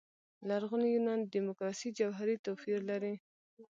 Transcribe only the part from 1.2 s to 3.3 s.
دیموکراسي جوهري توپير لري.